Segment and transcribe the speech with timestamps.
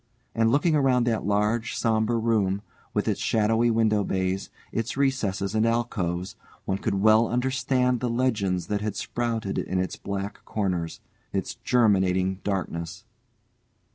[0.33, 5.63] And looking around that large sombre room, with its shadowy window bays, its recesses and
[5.63, 6.35] alcoves,
[6.65, 11.01] one could well understand the legends that had sprouted in its black corners,
[11.33, 13.05] its germinating darkness.